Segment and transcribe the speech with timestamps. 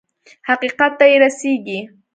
[0.47, 1.79] حقيقت ته يې رسېږي.